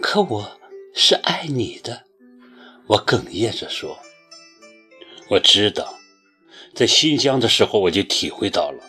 [0.00, 0.60] 可我
[0.94, 2.04] 是爱你的。
[2.86, 3.98] 我哽咽着说
[5.30, 5.98] ：“我知道，
[6.74, 8.82] 在新疆的时候我就体会到了。”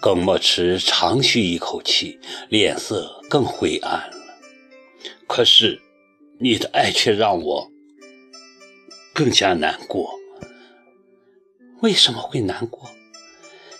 [0.00, 2.18] 耿墨池长吁一口气，
[2.48, 4.38] 脸色更灰暗了。
[5.26, 5.80] 可是，
[6.38, 7.70] 你的爱却让我
[9.14, 10.14] 更加难过。
[11.80, 12.90] 为什么会难过？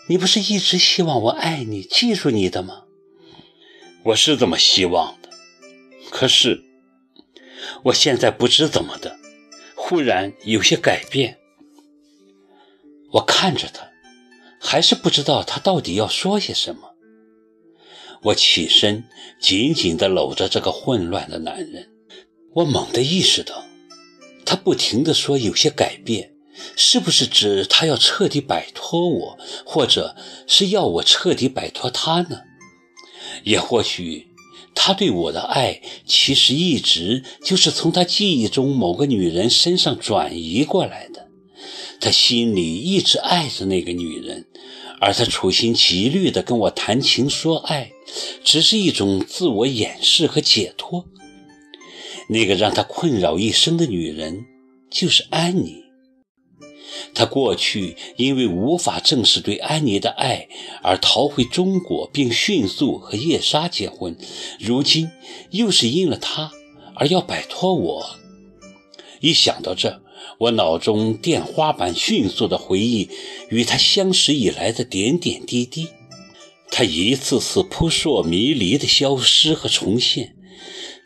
[0.09, 2.86] 你不是一直希望我爱你、记住你的吗？
[4.07, 5.29] 我是这么希望的。
[6.11, 6.63] 可是，
[7.85, 9.19] 我现在不知怎么的，
[9.75, 11.39] 忽然有些改变。
[13.13, 13.91] 我看着他。
[14.59, 16.95] 还是不知道他到底要说些什么。
[18.23, 19.05] 我起身，
[19.39, 21.91] 紧紧地搂着这个混乱的男人。
[22.55, 23.65] 我猛地意识到，
[24.45, 26.33] 他不停地说有些改变，
[26.75, 30.17] 是不是指他要彻底摆脱我，或者
[30.49, 32.41] 是要我彻底摆脱他呢？
[33.47, 34.27] 也或许，
[34.75, 41.29] 他对我的爱其实一直就是从他记忆中某个女人身上转移过来的。
[42.01, 44.47] 他心里一直爱着那个女人，
[45.01, 47.93] 而他处心积虑地跟我谈情说爱，
[48.43, 51.07] 只是一种自我掩饰和解脱。
[52.29, 54.45] 那个让他困扰一生的女人，
[54.91, 55.86] 就是安妮。
[57.15, 60.49] 他过去因为无法正视对安妮的爱，
[60.83, 64.17] 而逃回中国，并迅速和叶莎结婚。
[64.59, 65.11] 如今
[65.51, 66.53] 又是因了她
[66.95, 68.17] 而要摆脱我。
[69.21, 70.03] 一想到这，
[70.39, 73.09] 我脑中电花般迅速地回忆
[73.49, 75.89] 与他相识以来的点点滴滴，
[76.71, 80.37] 他一次次扑朔迷离的消失和重现，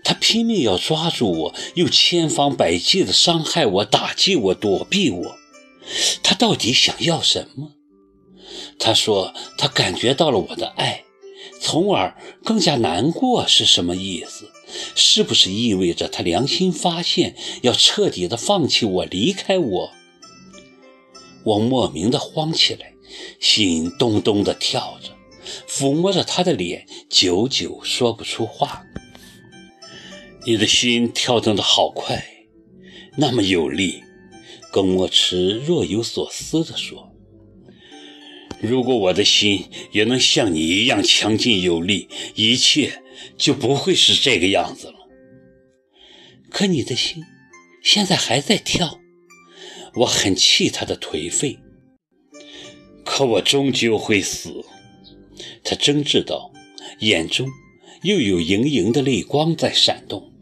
[0.03, 5.37] 他拼命要抓住我，又千方百计地伤害我、打击我、躲避我，
[6.23, 7.73] 他到底想要什么？
[8.79, 11.05] 他说他感觉到了我的爱。
[11.63, 14.51] 从而更加难过是什么意思？
[14.95, 19.91] 是不是意味着他良心发现，要彻底的放弃我，离开我？
[21.45, 22.95] 我莫名的慌起来，
[23.39, 25.11] 心咚咚的跳着，
[25.69, 28.83] 抚摸着他的脸，久久说不出话。
[30.47, 32.25] 你的心跳动的好快，
[33.19, 34.03] 那么有力。
[34.73, 37.13] 耿墨池若有所思地说。
[38.61, 43.03] 如果我的心也能像你一样强劲有力，一切
[43.39, 44.95] 就不会是这个样子了。
[46.51, 47.25] 可你的心
[47.83, 49.01] 现在还在跳，
[49.95, 51.59] 我很气他的颓废。
[53.05, 54.65] 可我终究会死，
[55.65, 56.53] 他争执道，
[57.01, 57.49] 眼中
[58.03, 60.33] 又有盈盈的泪光在闪动。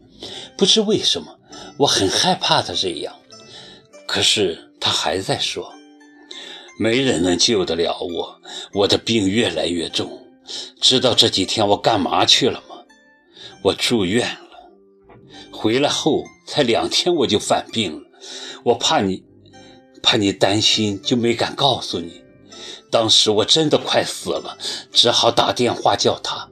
[0.57, 1.39] 不知为什么，
[1.77, 3.18] 我很害怕他这样。
[4.09, 5.71] 可是他还在说。
[6.79, 8.41] 没人能救得了我，
[8.73, 10.25] 我的病越来越重。
[10.81, 12.77] 知道这几天我干嘛去了吗？
[13.61, 14.71] 我住院了，
[15.51, 18.09] 回来后才两天我就犯病了。
[18.63, 19.23] 我怕你，
[20.01, 22.23] 怕你担心，就没敢告诉你。
[22.89, 24.57] 当时我真的快死了，
[24.91, 26.49] 只好打电话叫他，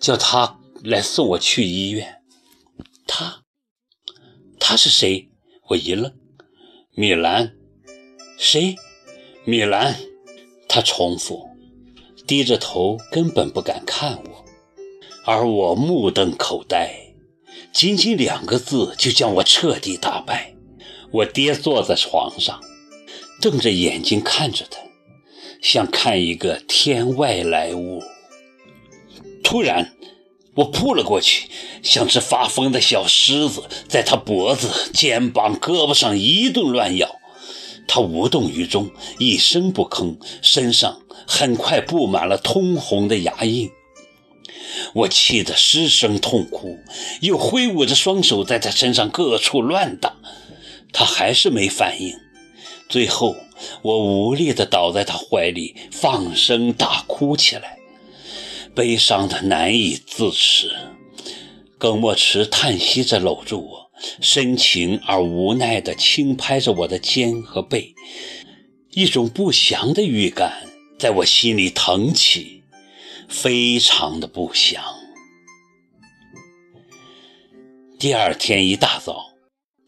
[0.00, 2.22] 叫他来送我去医院。
[3.06, 3.42] 他，
[4.58, 5.30] 他是谁？
[5.68, 6.12] 我一愣。
[6.94, 7.54] 米兰，
[8.36, 8.76] 谁？
[9.46, 9.96] 米兰，
[10.68, 11.48] 他重复，
[12.26, 14.44] 低着头，根本不敢看我，
[15.24, 17.14] 而我目瞪口呆，
[17.72, 20.54] 仅仅两个字就将我彻底打败。
[21.10, 22.60] 我跌坐在床上，
[23.40, 24.78] 瞪着眼睛看着他，
[25.62, 28.02] 像看一个天外来物。
[29.42, 29.94] 突然，
[30.54, 31.48] 我扑了过去，
[31.82, 37.16] 像只发疯的小狮子，在他脖子、肩膀、胳膊上一顿乱咬。
[37.88, 43.70] 他无动于衷，一声不吭，身上很快布满了通红的牙印。
[44.94, 46.78] 我气得失声痛哭，
[47.20, 50.14] 又挥舞着双手在他身上各处乱打，
[50.92, 52.14] 他还是没反应。
[52.88, 53.34] 最后，
[53.82, 57.78] 我无力地倒在他怀里，放声大哭起来，
[58.74, 60.70] 悲伤的难以自持。
[61.78, 63.82] 耿墨池叹息着搂住我。
[64.20, 67.94] 深情而无奈地轻拍着我的肩和背，
[68.90, 70.66] 一种不祥的预感
[70.98, 72.64] 在我心里腾起，
[73.28, 74.82] 非常的不祥。
[77.96, 79.26] 第二天一大早，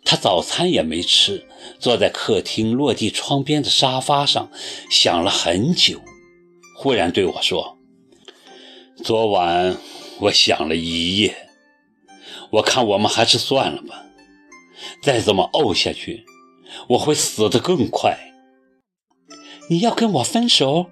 [0.05, 1.49] 他早餐也没吃，
[1.81, 4.49] 坐在客厅落地窗边的沙发上，
[4.88, 6.00] 想了很久，
[6.76, 7.79] 忽然对我说
[9.05, 9.77] ：“昨晚
[10.19, 11.37] 我想了一夜，
[12.53, 14.03] 我看我们还是算了吧。”
[15.03, 16.25] 再这么怄下去，
[16.89, 18.19] 我会死得更快。
[19.69, 20.87] 你要跟我分手？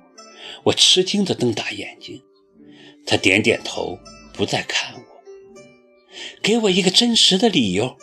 [0.64, 2.23] 我吃惊地瞪大眼睛。
[3.06, 3.99] 他点点头，
[4.35, 5.00] 不再看我。
[6.43, 7.97] 给我一个真实的理由。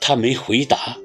[0.00, 0.98] 他没回答，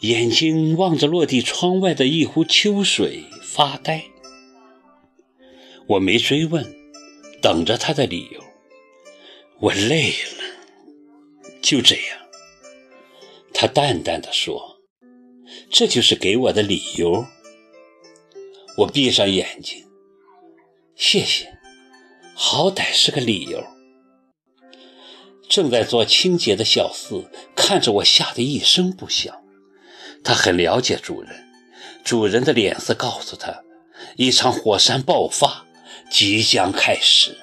[0.00, 4.04] 眼睛望着落地窗外的一湖秋水发呆。
[5.86, 6.74] 我没追问，
[7.40, 8.42] 等着他的理由。
[9.60, 10.44] 我累了，
[11.60, 12.18] 就这样。
[13.52, 14.78] 他淡淡的说
[15.70, 17.26] ：“这就是给我的理由。”
[18.78, 19.84] 我闭上眼睛，
[20.94, 21.58] 谢谢，
[22.34, 23.62] 好歹是个理由。
[25.48, 29.42] 正在做清洁的小四看着我，吓得一声不响。
[30.24, 31.44] 他很了解主人，
[32.04, 33.62] 主人的脸色告诉他，
[34.16, 35.66] 一场火山爆发
[36.08, 37.36] 即将开始。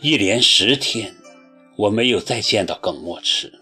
[0.00, 1.14] 一连十天，
[1.76, 3.58] 我没有再见到耿墨池，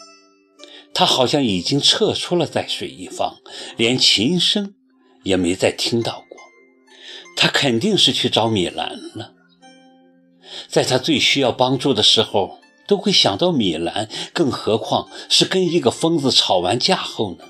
[0.95, 3.39] 他好像已经撤出了在水一方，
[3.77, 4.75] 连琴声
[5.23, 6.39] 也没再听到过。
[7.37, 9.35] 他肯定是去找米兰了。
[10.69, 17.45] 在他最需要帮助的时候，都会想到米兰，更何况是跟一个疯子吵完架后呢？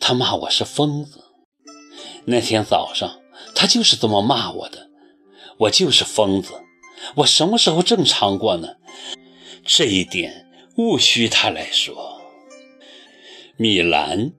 [0.00, 1.24] 他骂我是疯子，
[2.24, 3.20] 那天早上
[3.54, 4.88] 他就是这么骂我的。
[5.58, 6.52] 我就是疯子，
[7.16, 8.76] 我什么时候正常过呢？
[9.64, 10.46] 这一点
[10.76, 12.20] 毋需他来说。
[13.56, 14.32] 米兰，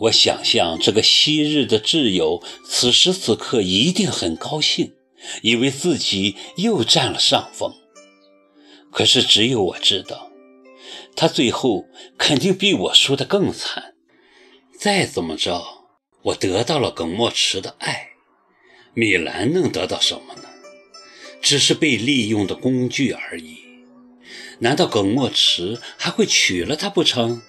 [0.00, 4.94] 我想象这个昔日的挚友，此时此刻一定很高兴。
[5.42, 7.72] 以为自己又占了上风，
[8.92, 10.30] 可是只有我知道，
[11.16, 11.86] 他最后
[12.18, 13.94] 肯定比我输得更惨。
[14.78, 15.75] 再怎么着，
[16.26, 18.08] 我得到了耿墨池的爱，
[18.94, 20.48] 米兰能得到什么呢？
[21.40, 23.58] 只是被利用的工具而已。
[24.58, 27.42] 难道耿墨池还会娶了她不成？